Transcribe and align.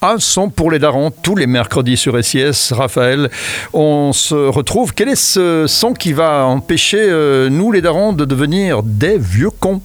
Un 0.00 0.20
son 0.20 0.48
pour 0.48 0.70
les 0.70 0.78
darons 0.78 1.10
tous 1.10 1.34
les 1.34 1.48
mercredis 1.48 1.96
sur 1.96 2.24
SIS. 2.24 2.72
Raphaël, 2.72 3.28
on 3.72 4.12
se 4.12 4.36
retrouve. 4.36 4.94
Quel 4.94 5.08
est 5.08 5.16
ce 5.16 5.64
son 5.66 5.92
qui 5.92 6.12
va 6.12 6.44
empêcher 6.44 7.00
euh, 7.00 7.48
nous 7.48 7.72
les 7.72 7.80
darons 7.80 8.12
de 8.12 8.24
devenir 8.24 8.84
des 8.84 9.18
vieux 9.18 9.50
cons? 9.50 9.82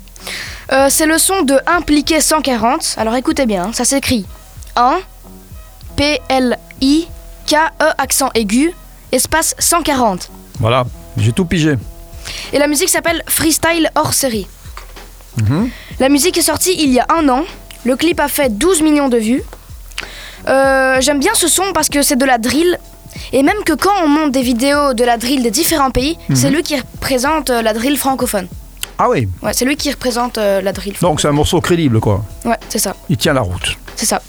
Euh, 0.72 0.86
c'est 0.92 1.08
le 1.08 1.18
son 1.18 1.42
de 1.42 1.56
impliqué 1.66 2.22
140. 2.22 2.94
Alors 2.98 3.16
écoutez 3.16 3.48
bien, 3.48 3.64
hein, 3.64 3.72
ça 3.74 3.86
s'écrit 3.86 4.28
1 4.76 5.00
P 5.96 6.20
L 6.30 6.60
I 6.80 7.08
K 7.48 7.56
E 7.82 7.86
accent 7.98 8.30
aigu 8.36 8.72
espace 9.12 9.56
140. 9.58 10.30
Voilà, 10.60 10.86
j'ai 11.18 11.32
tout 11.32 11.46
pigé. 11.46 11.74
Et 12.54 12.60
la 12.60 12.68
musique 12.68 12.90
s'appelle 12.90 13.24
Freestyle 13.28 13.90
hors 13.96 14.14
série. 14.14 14.46
Mhm. 15.38 15.72
La 16.00 16.10
musique 16.10 16.38
est 16.38 16.44
sortie 16.44 16.76
il 16.78 16.94
y 16.94 17.00
a 17.00 17.08
un 17.10 17.28
an. 17.30 17.46
Le 17.84 17.96
clip 17.96 18.20
a 18.20 18.28
fait 18.28 18.56
12 18.56 18.84
millions 18.84 19.10
de 19.10 19.18
vues. 19.18 19.42
Euh, 20.48 20.98
J'aime 21.02 21.20
bien 21.20 21.34
ce 21.34 21.48
son 21.48 21.64
parce 21.74 21.90
que 21.90 22.02
c'est 22.02 22.16
de 22.16 22.26
la 22.26 22.38
drill. 22.38 22.78
Et 23.32 23.44
même 23.44 23.58
que 23.66 23.74
quand 23.74 23.94
on 24.04 24.08
monte 24.08 24.32
des 24.32 24.42
vidéos 24.42 24.94
de 24.94 25.04
la 25.04 25.18
drill 25.18 25.44
des 25.44 25.52
différents 25.52 25.92
pays, 25.92 26.18
c'est 26.34 26.50
lui 26.50 26.64
qui 26.64 26.76
représente 26.76 27.50
euh, 27.50 27.62
la 27.62 27.74
drill 27.74 27.98
francophone. 27.98 28.48
Ah 28.98 29.10
oui, 29.10 29.28
Ouais, 29.42 29.54
c'est 29.54 29.66
lui 29.66 29.76
qui 29.76 29.90
représente 29.92 30.38
euh, 30.38 30.62
la 30.62 30.72
drill. 30.72 30.94
donc 31.02 31.20
c'est 31.22 31.28
un 31.28 31.32
morceau 31.32 31.60
crédible 31.62 32.00
quoi. 32.00 32.24
Ouais, 32.46 32.58
c'est 32.70 32.80
ça. 32.80 32.96
Il 33.10 33.18
tient 33.18 33.34
la 33.34 33.42
route. 33.42 33.76
C'est 33.96 34.06
ça. 34.06 34.22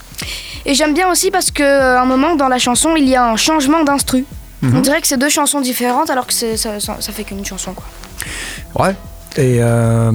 Et 0.66 0.74
j'aime 0.74 0.94
bien 0.94 1.10
aussi 1.10 1.30
parce 1.30 1.50
que 1.50 1.62
euh, 1.62 1.98
à 1.98 2.02
un 2.02 2.06
moment 2.06 2.34
dans 2.36 2.48
la 2.48 2.58
chanson, 2.58 2.94
il 2.96 3.06
y 3.08 3.14
a 3.16 3.24
un 3.30 3.36
changement 3.36 3.84
d'instru. 3.84 4.24
Mhm. 4.62 4.76
On 4.76 4.80
dirait 4.80 5.00
que 5.02 5.06
c'est 5.06 5.18
deux 5.18 5.28
chansons 5.28 5.60
différentes 5.60 6.08
alors 6.10 6.26
que 6.26 6.32
ça, 6.32 6.56
ça, 6.56 6.96
ça 6.98 7.12
fait 7.12 7.24
qu'une 7.24 7.44
chanson 7.44 7.72
quoi. 7.74 7.84
Ouais. 8.86 8.94
Et, 9.36 9.58
euh, 9.60 10.12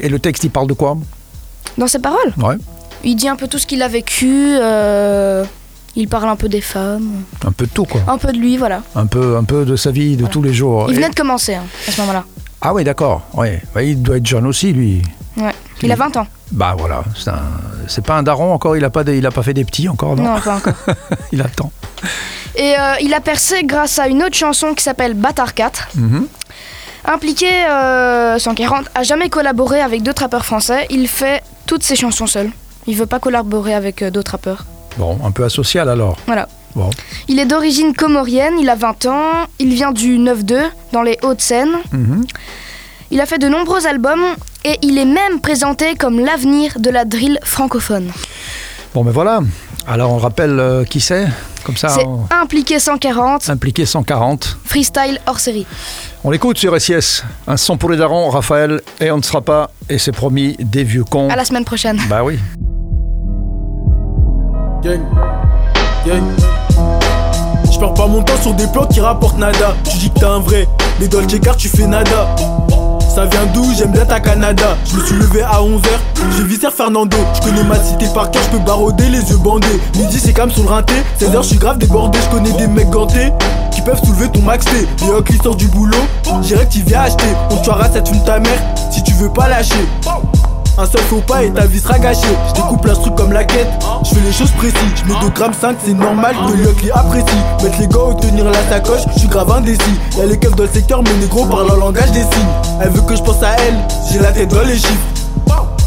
et 0.00 0.08
le 0.08 0.18
texte, 0.18 0.42
il 0.44 0.50
parle 0.50 0.66
de 0.66 0.72
quoi? 0.74 0.96
Dans 1.78 1.86
ses 1.86 1.98
paroles, 2.00 2.32
Ouais. 2.38 2.56
Il 3.04 3.16
dit 3.16 3.28
un 3.28 3.36
peu 3.36 3.48
tout 3.48 3.58
ce 3.58 3.66
qu'il 3.66 3.82
a 3.82 3.88
vécu. 3.88 4.30
euh, 4.60 5.44
il 5.94 6.08
parle 6.08 6.28
un 6.30 6.36
peu 6.36 6.48
des 6.48 6.62
femmes, 6.62 7.22
Un 7.44 7.52
peu 7.52 7.66
de 7.66 7.70
tout 7.70 7.84
quoi. 7.84 8.00
un 8.08 8.16
peu 8.16 8.32
de 8.32 8.38
lui, 8.38 8.56
voilà. 8.56 8.80
Un 8.94 9.06
peu, 9.06 9.36
un 9.36 9.44
peu 9.44 9.64
de 9.66 9.76
sa 9.76 9.90
vie 9.90 10.12
de 10.16 10.20
Voilà. 10.22 10.32
tous 10.32 10.42
les 10.42 10.54
jours. 10.54 10.86
Il 10.88 10.92
Et- 10.92 10.96
venait 10.96 11.10
de 11.10 11.14
commencer 11.14 11.54
hein, 11.54 11.64
à 11.86 11.90
ce 11.92 12.00
moment-là. 12.00 12.24
Ah 12.62 12.72
oui, 12.72 12.82
d'accord. 12.84 13.22
Ouais. 13.34 13.60
Il 13.82 14.00
doit 14.02 14.16
être 14.16 14.26
jeune 14.26 14.46
aussi 14.46 14.72
lui. 14.72 15.02
Ouais. 15.36 15.52
Il 15.82 15.90
a 15.92 15.96
20 15.96 16.16
ans. 16.16 16.26
Bah 16.50 16.74
voilà, 16.78 17.02
c'est 17.16 17.28
un- 17.30 18.02
pas 18.02 18.14
un 18.14 18.22
daron 18.22 18.52
encore. 18.54 18.76
Il 18.76 18.84
a 18.84 18.90
pas, 18.90 19.04
des- 19.04 19.18
il 19.18 19.26
a 19.26 19.30
pas 19.30 19.42
fait 19.42 19.52
des 19.54 19.64
petits 19.64 19.88
encore, 19.88 20.16
non, 20.16 20.22
Non, 20.34 20.40
pas 20.40 20.56
encore. 20.56 20.74
Il 21.32 21.40
attend. 21.42 21.70
Et 22.56 22.74
euh, 22.78 22.94
il 23.00 23.12
a 23.14 23.20
percé 23.20 23.64
grâce 23.64 23.98
à 23.98 24.08
une 24.08 24.22
autre 24.22 24.36
chanson 24.36 24.74
qui 24.74 24.82
s'appelle 24.84 25.14
Bâtard 25.14 25.54
4. 25.54 25.88
Mhm. 25.94 26.26
Impliqué 27.06 27.48
euh, 27.68 28.38
140 28.38 28.86
a 28.94 29.02
jamais 29.02 29.28
collaboré 29.28 29.80
avec 29.80 30.02
d'autres 30.02 30.22
rappeurs 30.22 30.44
français. 30.44 30.86
Il 30.90 31.08
fait 31.08 31.42
toutes 31.66 31.82
ses 31.82 31.96
chansons 31.96 32.26
seul. 32.26 32.50
Il 32.86 32.96
veut 32.96 33.06
pas 33.06 33.18
collaborer 33.18 33.74
avec 33.74 34.02
euh, 34.02 34.10
d'autres 34.10 34.32
rappeurs. 34.32 34.64
Bon, 34.98 35.18
un 35.24 35.30
peu 35.30 35.44
asocial 35.44 35.88
alors. 35.88 36.16
Voilà. 36.26 36.48
Bon. 36.74 36.90
Il 37.28 37.38
est 37.38 37.46
d'origine 37.46 37.94
comorienne, 37.94 38.54
il 38.58 38.68
a 38.70 38.74
20 38.74 39.06
ans, 39.06 39.46
il 39.58 39.74
vient 39.74 39.92
du 39.92 40.18
9-2 40.18 40.58
dans 40.92 41.02
les 41.02 41.18
Hauts-de-Seine. 41.22 41.72
Mhm. 41.92 42.24
Il 43.10 43.20
a 43.20 43.26
fait 43.26 43.38
de 43.38 43.48
nombreux 43.48 43.86
albums 43.86 44.24
et 44.64 44.78
il 44.80 44.96
est 44.98 45.04
même 45.04 45.40
présenté 45.40 45.94
comme 45.96 46.18
l'avenir 46.18 46.78
de 46.78 46.88
la 46.88 47.04
drill 47.04 47.38
francophone. 47.44 48.10
Bon, 48.94 49.04
mais 49.04 49.12
voilà. 49.12 49.40
Alors 49.86 50.12
on 50.12 50.18
rappelle 50.18 50.58
euh, 50.58 50.84
qui 50.84 51.00
c'est? 51.00 51.26
Comme 51.64 51.76
ça, 51.76 51.90
C'est 51.90 52.04
on... 52.06 52.26
Impliqué 52.30 52.78
140, 52.80 53.48
impliqué 53.50 53.86
140. 53.86 54.58
freestyle 54.64 55.20
hors 55.26 55.38
série. 55.38 55.66
On 56.24 56.30
l'écoute 56.30 56.58
sur 56.58 56.78
SIS. 56.80 57.22
Un 57.46 57.56
son 57.56 57.76
pour 57.76 57.90
les 57.90 57.96
darons, 57.96 58.30
Raphaël, 58.30 58.80
et 59.00 59.10
on 59.12 59.18
ne 59.18 59.22
sera 59.22 59.42
pas, 59.42 59.70
et 59.88 59.98
c'est 59.98 60.10
promis, 60.12 60.56
des 60.58 60.82
vieux 60.82 61.04
cons. 61.04 61.28
À 61.30 61.36
la 61.36 61.44
semaine 61.44 61.64
prochaine. 61.64 62.00
Bah 62.08 62.24
oui. 62.24 62.38
Gang. 64.82 65.00
Gang. 66.04 66.24
Je 67.70 67.78
perds 67.78 67.94
pas 67.94 68.08
mon 68.08 68.20
temps 68.22 68.40
sur 68.42 68.52
des 68.54 68.66
plans 68.66 68.86
qui 68.86 69.00
rapportent 69.00 69.38
nada. 69.38 69.76
Tu 69.88 69.96
dis 69.98 70.10
que 70.10 70.18
t'es 70.18 70.24
un 70.24 70.40
vrai, 70.40 70.66
mais 70.98 71.06
dans 71.06 71.20
le 71.20 71.28
J-Car 71.28 71.56
tu 71.56 71.68
fais 71.68 71.86
nada. 71.86 72.34
Ça 73.14 73.26
vient 73.26 73.46
d'où? 73.54 73.64
J'aime 73.78 73.92
bien 73.92 74.04
ta 74.04 74.18
Canada. 74.18 74.76
Je 74.90 74.96
me 74.96 75.04
suis 75.04 75.14
levé 75.14 75.42
à 75.42 75.60
11h, 75.60 75.88
j'ai 76.36 76.42
visé 76.42 76.66
Fernando. 76.76 77.16
Je 77.34 77.42
connais 77.42 77.62
ma 77.62 77.76
cité 77.76 78.06
par 78.12 78.32
cœur, 78.32 78.42
je 78.42 78.56
peux 78.56 78.64
barauder 78.64 79.08
les 79.08 79.20
yeux 79.30 79.36
bandés. 79.36 79.80
Midi 79.96 80.18
c'est 80.18 80.32
comme 80.32 80.50
sur 80.50 80.64
le 80.64 80.70
rinté, 80.70 80.94
16h 81.20 81.42
je 81.42 81.48
suis 81.48 81.58
grave 81.58 81.78
débordé. 81.78 82.18
Je 82.20 82.36
connais 82.36 82.52
des 82.52 82.66
mecs 82.66 82.90
gantés 82.90 83.32
qui 83.70 83.82
peuvent 83.82 84.02
soulever 84.04 84.30
ton 84.30 84.42
max 84.42 84.64
T. 84.64 84.72
Les 84.72 85.22
qui 85.24 85.36
sortent 85.40 85.58
du 85.58 85.68
boulot, 85.68 85.96
que 86.24 86.64
tu 86.64 86.82
viens 86.82 87.02
acheter. 87.02 87.28
On 87.50 87.56
tuera, 87.58 87.84
ça 87.84 88.04
fume 88.04 88.24
ta 88.24 88.40
mère 88.40 88.58
si 88.90 89.00
tu 89.04 89.12
veux 89.12 89.30
pas 89.30 89.46
lâcher. 89.46 89.86
Un 90.78 90.86
seul 90.86 91.02
faux 91.02 91.20
pas 91.26 91.42
et 91.42 91.50
ta 91.52 91.66
vie 91.66 91.78
sera 91.78 91.98
gâchée. 91.98 92.26
Je 92.48 92.54
découpe 92.54 92.84
l'instru 92.86 93.10
comme 93.14 93.32
la 93.32 93.44
quête, 93.44 93.68
je 94.04 94.14
fais 94.14 94.20
les 94.20 94.32
choses 94.32 94.50
précises. 94.52 94.78
Je 94.96 95.12
mets 95.12 95.20
2 95.20 95.28
grammes 95.28 95.52
5, 95.52 95.76
c'est 95.84 95.92
normal 95.92 96.34
que 96.46 96.52
les 96.56 96.90
apprécie. 96.90 97.26
Mettre 97.62 97.78
les 97.78 97.88
gars 97.88 97.98
ou 98.08 98.14
tenir 98.14 98.44
la 98.46 98.68
sacoche, 98.70 99.02
je 99.14 99.18
suis 99.20 99.28
grave 99.28 99.50
indécis. 99.50 99.80
Y'a 100.16 100.24
les 100.24 100.38
keufs 100.38 100.56
dans 100.56 100.62
le 100.64 100.70
secteur, 100.70 101.02
mais 101.02 101.12
négro 101.20 101.44
parlent 101.44 101.70
en 101.70 101.76
langage 101.76 102.10
des 102.12 102.22
signes. 102.22 102.52
Elle 102.80 102.88
veut 102.88 103.02
que 103.02 103.14
je 103.14 103.22
pense 103.22 103.42
à 103.42 103.50
elle, 103.58 103.74
j'ai 104.10 104.18
la 104.18 104.32
tête 104.32 104.48
dans 104.48 104.62
les 104.62 104.76
chiffres. 104.76 105.06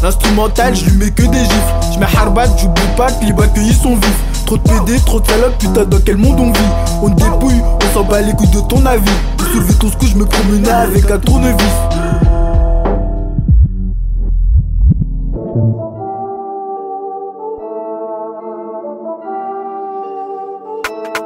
L'instrumental, 0.02 0.76
je 0.76 0.84
lui 0.84 0.98
mets 0.98 1.10
que 1.10 1.22
des 1.22 1.44
gifs. 1.44 1.74
Je 1.92 1.98
mets 1.98 2.06
Harbat, 2.16 2.46
j'oublie 2.56 2.82
pas 2.96 3.10
que 3.10 3.24
les 3.24 3.32
accueillis 3.32 3.74
sont 3.74 3.96
vifs. 3.96 4.44
Trop 4.46 4.56
de 4.56 4.62
PD, 4.62 5.00
trop 5.00 5.18
de 5.18 5.26
salopes, 5.26 5.58
putain, 5.58 5.84
dans 5.84 5.98
quel 5.98 6.16
monde 6.16 6.38
on 6.38 6.52
vit? 6.52 6.70
On 7.02 7.08
dépouille, 7.08 7.60
on 7.60 7.94
s'en 7.94 8.04
bat 8.04 8.20
les 8.20 8.32
couilles 8.34 8.46
de 8.50 8.60
ton 8.60 8.86
avis. 8.86 9.02
Soulever 9.52 9.74
ton 9.74 9.88
scoop, 9.88 10.08
je 10.08 10.16
me 10.16 10.26
promenais 10.26 10.70
avec 10.70 11.10
un 11.10 11.18
tournevis. 11.18 11.64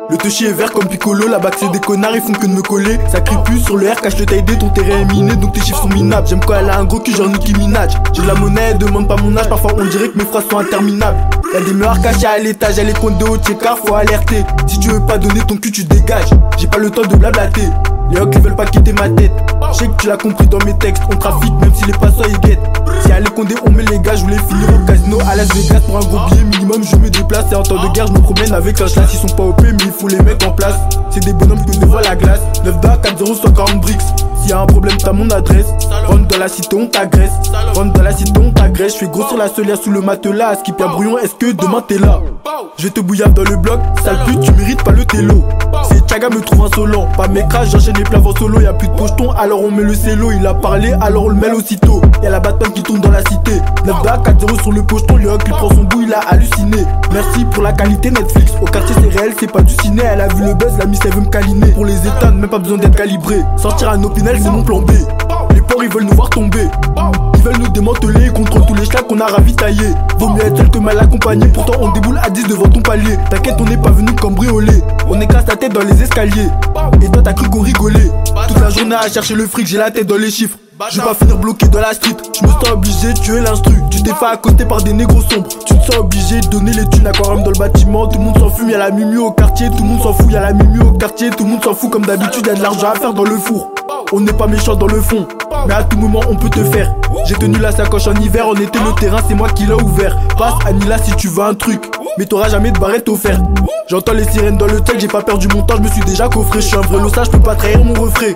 Le 0.08 0.16
touchy 0.18 0.46
est 0.46 0.52
vert 0.52 0.72
comme 0.72 0.86
Piccolo, 0.86 1.26
la 1.26 1.38
bac 1.40 1.54
c'est 1.58 1.70
des 1.70 1.80
connards, 1.80 2.14
ils 2.14 2.20
font 2.20 2.32
que 2.32 2.46
de 2.46 2.52
me 2.52 2.62
coller. 2.62 2.98
Ça 3.08 3.20
crie 3.20 3.36
plus 3.44 3.58
sur 3.58 3.76
le 3.76 3.90
R, 3.90 4.00
cache 4.00 4.18
le 4.18 4.26
taille 4.26 4.44
D, 4.44 4.56
ton 4.56 4.68
terrain 4.68 5.00
est 5.00 5.12
miné, 5.12 5.34
donc 5.34 5.54
tes 5.54 5.60
chiffres 5.60 5.82
sont 5.82 5.88
minables. 5.88 6.28
J'aime 6.28 6.40
quand 6.46 6.54
elle 6.54 6.70
a 6.70 6.78
un 6.78 6.84
gros 6.84 7.00
cul, 7.00 7.12
genre 7.12 7.28
Nicki 7.28 7.54
Minaj. 7.54 7.92
J'ai 8.12 8.22
de 8.22 8.28
la 8.28 8.34
monnaie, 8.34 8.70
elle 8.70 8.78
demande 8.78 9.08
pas 9.08 9.16
mon 9.16 9.36
âge, 9.36 9.48
parfois 9.48 9.72
on 9.76 9.84
dirait 9.84 10.08
que 10.10 10.18
mes 10.18 10.24
phrases 10.24 10.46
sont 10.48 10.58
interminables. 10.58 11.18
Y'a 11.52 11.60
des 11.62 11.72
meurs 11.72 12.00
cachés 12.00 12.26
à 12.26 12.38
l'étage, 12.38 12.76
y'a 12.76 12.84
les 12.84 12.92
comptes 12.92 13.18
de 13.18 13.24
haut 13.24 13.38
car 13.60 13.78
faut 13.78 13.94
alerter. 13.94 14.44
Si 14.68 14.78
tu 14.78 14.90
veux 14.90 15.00
pas 15.00 15.18
donner 15.18 15.40
ton 15.40 15.56
cul, 15.56 15.72
tu 15.72 15.82
dégages. 15.82 16.30
J'ai 16.56 16.68
pas 16.68 16.78
le 16.78 16.90
temps 16.90 17.02
de 17.02 17.16
blablater. 17.16 17.68
Les 18.12 18.20
hocs 18.20 18.32
ils 18.34 18.40
veulent 18.40 18.56
pas 18.56 18.66
quitter 18.66 18.92
ma 18.92 19.08
tête. 19.08 19.32
Je 19.72 19.78
sais 19.78 19.86
que 19.88 19.96
tu 19.96 20.08
l'as 20.08 20.16
compris 20.16 20.46
dans 20.48 20.58
mes 20.64 20.76
textes, 20.78 21.02
on 21.12 21.16
trafique 21.16 21.54
même 21.60 21.74
si 21.74 21.84
les 21.84 21.92
passants 21.92 22.24
ils 22.28 22.38
guettent. 22.40 22.60
Si 23.04 23.12
à 23.12 23.20
les 23.20 23.30
condés 23.30 23.54
on 23.66 23.70
met 23.70 23.84
les 23.84 23.98
gars, 24.00 24.16
je 24.16 24.22
voulais 24.22 24.38
finir 24.38 24.68
au 24.74 24.86
casino 24.86 25.18
à 25.28 25.36
Las 25.36 25.48
Vegas 25.54 25.80
pour 25.80 25.96
un 25.98 26.00
gros 26.00 26.28
billet 26.30 26.44
minimum, 26.44 26.82
je 26.82 26.96
me 26.96 27.08
déplace. 27.08 27.44
Et 27.52 27.54
en 27.54 27.62
temps 27.62 27.82
de 27.82 27.88
guerre, 27.92 28.06
je 28.08 28.12
me 28.12 28.20
promène 28.20 28.52
avec 28.52 28.80
un 28.80 28.86
chlass, 28.86 29.12
ils 29.12 29.28
sont 29.28 29.34
pas 29.36 29.44
OP 29.44 29.62
mais 29.62 29.72
il 29.84 29.92
faut 29.92 30.08
les 30.08 30.20
mettre 30.20 30.48
en 30.48 30.52
place. 30.52 30.74
C'est 31.10 31.24
des 31.24 31.32
bonhommes 31.32 31.64
que 31.64 31.76
devant 31.76 32.00
la 32.00 32.16
glace. 32.16 32.40
9 32.64 32.80
da 32.80 32.96
4 32.96 33.18
0 33.18 33.34
140 33.34 33.80
bricks. 33.80 34.02
S'il 34.40 34.50
y 34.50 34.52
a 34.52 34.60
un 34.60 34.66
problème, 34.66 34.96
t'as 34.96 35.12
mon 35.12 35.28
adresse. 35.30 35.66
Rentre 36.06 36.26
dans 36.28 36.38
la 36.38 36.48
cité, 36.48 36.76
on 36.76 36.86
t'agresse. 36.86 37.30
Rentre 37.74 37.92
dans 37.92 38.02
la 38.02 38.12
cité, 38.12 38.40
on 38.40 38.50
t'agresse. 38.50 38.94
Je 38.94 38.98
fais 38.98 39.08
grossir 39.08 39.36
la 39.36 39.48
solière 39.48 39.76
sous 39.76 39.90
le 39.90 40.00
matelas. 40.00 40.56
Skip 40.56 40.80
un 40.80 40.88
brouillon, 40.88 41.18
est-ce 41.18 41.34
que 41.34 41.52
demain 41.52 41.82
t'es 41.86 41.98
là? 41.98 42.20
Je 42.76 42.88
te 42.88 43.00
bouillave 43.00 43.34
dans 43.34 43.44
le 43.44 43.56
bloc. 43.56 43.80
Sale 44.04 44.18
pute, 44.26 44.40
tu 44.40 44.52
mérites 44.52 44.82
pas 44.82 44.92
le 44.92 45.04
télo. 45.04 45.44
C'est 45.88 46.00
Chaga 46.10 46.28
me 46.28 46.40
trouve 46.40 46.66
insolent. 46.66 47.06
Pas 47.16 47.28
mes 47.28 47.46
crash, 47.46 47.70
j'enchaîne 47.70 47.96
les 47.96 48.02
plats 48.02 48.18
en 48.18 48.34
solo. 48.34 48.60
Y'a 48.60 48.72
plus 48.72 48.88
de 48.88 48.94
pocheton, 48.94 49.30
alors 49.30 49.62
on 49.62 49.70
met 49.70 49.84
le 49.84 49.94
cello. 49.94 50.32
Il 50.32 50.44
a 50.44 50.54
parlé, 50.54 50.92
alors 51.00 51.26
on 51.26 51.28
le 51.28 51.36
mêle 51.36 51.54
aussitôt. 51.54 52.00
Y'a 52.22 52.30
la 52.30 52.40
Batman 52.40 52.72
qui 52.72 52.82
tourne 52.82 53.00
dans 53.00 53.12
la 53.12 53.20
cité. 53.20 53.52
9 53.86 54.02
da 54.02 54.18
4 54.18 54.40
0 54.40 54.58
sur 54.60 54.72
le 54.72 54.82
pocheton. 54.82 55.16
Le 55.16 55.30
il 55.46 55.50
prend 55.52 55.68
son 55.68 55.84
bout, 55.84 56.02
il 56.02 56.12
a 56.12 56.18
halluciné. 56.28 56.78
Merci 57.12 57.44
pour 57.44 57.62
la 57.62 57.72
qualité 57.72 58.10
Netflix. 58.10 58.52
Au 58.60 58.64
quartier, 58.64 58.96
c'est 59.00 59.18
réel, 59.18 59.34
c'est 59.38 59.50
pas 59.50 59.62
du 59.62 59.72
ciné. 59.74 60.02
Elle 60.04 60.20
a 60.20 60.28
vu 60.28 60.44
le 60.44 60.54
buzz, 60.54 60.76
la 60.78 60.86
miss, 60.86 60.98
elle 61.04 61.12
veut 61.12 61.20
me 61.20 61.26
câliner. 61.30 61.68
Pour 61.72 61.84
les 61.84 61.98
éteindre, 61.98 62.34
même 62.34 62.50
pas 62.50 62.58
besoin 62.58 62.78
d'être 62.78 62.96
calibré. 62.96 63.36
Sortir 63.56 63.90
un 63.90 64.02
opinel, 64.02 64.29
c'est 64.38 64.50
mon 64.50 64.62
plan 64.62 64.80
B. 64.80 64.90
Les 65.54 65.60
porcs, 65.60 65.82
ils 65.82 65.90
veulent 65.90 66.04
nous 66.04 66.14
voir 66.14 66.30
tomber. 66.30 66.68
Ils 67.36 67.42
veulent 67.42 67.58
nous 67.58 67.68
démanteler, 67.68 68.28
contrôlent 68.28 68.66
tous 68.66 68.74
les 68.74 68.84
schlacs 68.84 69.06
qu'on 69.06 69.18
a 69.20 69.26
ravitaillés. 69.26 69.94
Vaut 70.18 70.28
mieux 70.28 70.44
être 70.44 70.56
seul 70.56 70.70
que 70.70 70.78
mal 70.78 70.98
accompagné, 70.98 71.46
pourtant 71.48 71.74
on 71.80 71.90
déboule 71.92 72.18
à 72.22 72.28
10 72.28 72.46
devant 72.46 72.68
ton 72.68 72.80
palier. 72.80 73.16
T'inquiète, 73.30 73.56
on 73.58 73.64
n'est 73.64 73.78
pas 73.78 73.90
venu 73.90 74.14
cambrioler. 74.14 74.82
On 75.08 75.20
écrase 75.20 75.46
ta 75.46 75.56
tête 75.56 75.72
dans 75.72 75.80
les 75.80 76.02
escaliers. 76.02 76.48
Et 77.02 77.08
toi, 77.10 77.22
t'as 77.22 77.32
cru 77.32 77.48
qu'on 77.48 77.60
rigolait. 77.62 78.10
Toute 78.48 78.60
la 78.60 78.70
journée 78.70 78.96
à 78.96 79.08
chercher 79.08 79.34
le 79.34 79.46
fric, 79.46 79.66
j'ai 79.66 79.78
la 79.78 79.90
tête 79.90 80.06
dans 80.06 80.16
les 80.16 80.30
chiffres. 80.30 80.58
Je 80.90 80.98
vais 80.98 81.06
pas 81.06 81.14
finir 81.14 81.36
bloqué 81.36 81.68
dans 81.68 81.80
la 81.80 81.92
street. 81.92 82.16
Je 82.40 82.46
me 82.46 82.50
sens 82.52 82.70
obligé 82.72 83.12
de 83.12 83.18
tuer 83.18 83.40
l'instru. 83.40 83.74
Tu 83.90 84.02
t'es 84.02 84.14
fait 84.14 84.26
accoster 84.26 84.64
par 84.64 84.82
des 84.82 84.94
négros 84.94 85.20
sombres. 85.20 85.48
Tu 85.66 85.74
te 85.78 85.84
sens 85.84 85.96
obligé 85.98 86.40
de 86.40 86.46
donner 86.46 86.72
les 86.72 86.88
thunes 86.88 87.06
aquarium 87.06 87.42
dans 87.42 87.50
le 87.50 87.58
bâtiment. 87.58 88.06
Tout 88.06 88.18
le 88.18 88.24
monde 88.24 88.38
s'en 88.38 88.48
fout, 88.48 88.66
y'a 88.68 88.78
la 88.78 88.90
mumu 88.90 89.18
au 89.18 89.30
quartier. 89.30 89.68
Tout 89.68 89.82
le 89.82 89.88
monde 89.88 90.02
s'en 90.02 90.14
fout, 90.14 90.30
y'a 90.30 90.40
la 90.40 90.52
mumu 90.54 90.80
au 90.80 90.92
quartier. 90.92 91.28
Tout 91.30 91.44
le 91.44 91.50
monde 91.50 91.62
s'en 91.64 91.74
fout 91.74 91.90
comme 91.90 92.06
d'habitude, 92.06 92.46
y'a 92.46 92.54
de 92.54 92.62
l'argent 92.62 92.90
à 92.90 92.98
faire 92.98 93.12
dans 93.12 93.24
le 93.24 93.36
four. 93.36 93.70
On 94.12 94.20
n'est 94.20 94.32
pas 94.32 94.48
méchant 94.48 94.74
dans 94.74 94.88
le 94.88 95.00
fond, 95.00 95.28
mais 95.68 95.74
à 95.74 95.84
tout 95.84 95.96
moment 95.96 96.20
on 96.28 96.34
peut 96.34 96.48
te 96.48 96.64
faire. 96.64 96.92
J'ai 97.26 97.36
tenu 97.36 97.58
la 97.58 97.70
sacoche 97.70 98.08
en 98.08 98.14
hiver, 98.14 98.48
en 98.48 98.54
été 98.54 98.78
le 98.80 98.92
terrain 98.98 99.20
c'est 99.28 99.34
moi 99.34 99.48
qui 99.48 99.66
l'ai 99.66 99.74
ouvert. 99.74 100.16
Passe 100.36 100.54
Anila 100.66 100.98
si 100.98 101.14
tu 101.14 101.28
veux 101.28 101.44
un 101.44 101.54
truc, 101.54 101.80
mais 102.18 102.26
t'auras 102.26 102.48
jamais 102.48 102.72
de 102.72 102.78
barrette 102.78 103.08
offerte. 103.08 103.40
J'entends 103.88 104.14
les 104.14 104.24
sirènes 104.24 104.56
dans 104.56 104.66
le 104.66 104.80
tel, 104.80 104.98
j'ai 104.98 105.06
pas 105.06 105.22
perdu 105.22 105.46
mon 105.54 105.62
temps, 105.62 105.76
je 105.76 105.82
me 105.82 105.88
suis 105.88 106.02
déjà 106.02 106.28
coffré. 106.28 106.60
Je 106.60 106.66
suis 106.66 106.76
un 106.76 106.80
vrai 106.80 107.00
lossage, 107.00 107.26
je 107.26 107.30
peux 107.30 107.40
pas 107.40 107.54
trahir 107.54 107.84
mon 107.84 107.94
refrain. 107.94 108.32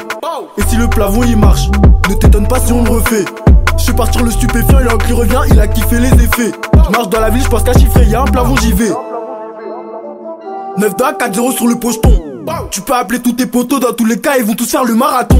Et 0.58 0.62
si 0.68 0.76
le 0.76 0.86
plafond 0.86 1.24
il 1.24 1.36
marche, 1.36 1.68
ne 2.08 2.14
t'étonne 2.14 2.46
pas 2.46 2.60
si 2.60 2.72
on 2.72 2.84
le 2.84 2.90
refait. 2.90 3.24
Je 3.76 3.84
fais 3.84 3.92
partir 3.92 4.22
le 4.22 4.30
stupéfiant, 4.30 4.78
il 4.80 4.86
a 4.86 4.96
qui 4.96 5.12
revient, 5.12 5.40
il 5.50 5.58
a 5.58 5.66
kiffé 5.66 5.98
les 5.98 6.12
effets. 6.12 6.52
Je 6.86 6.90
marche 6.92 7.08
dans 7.08 7.20
la 7.20 7.30
ville, 7.30 7.42
je 7.42 7.48
pense 7.48 7.64
qu'à 7.64 7.72
chiffrer, 7.72 8.04
y'a 8.06 8.22
un 8.22 8.26
plafond, 8.26 8.54
j'y 8.56 8.72
vais. 8.72 8.92
9 10.76 10.96
doigts, 10.96 11.12
4-0 11.14 11.52
sur 11.52 11.66
le 11.66 11.74
pocheton. 11.74 12.33
Tu 12.70 12.81
peux 12.81 12.94
appeler 12.94 13.20
tous 13.20 13.32
tes 13.32 13.46
potos, 13.46 13.81
dans 13.81 13.93
tous 13.93 14.05
les 14.05 14.20
cas, 14.20 14.37
ils 14.38 14.44
vont 14.44 14.55
tous 14.55 14.70
faire 14.70 14.85
le 14.85 14.94
marathon. 14.94 15.38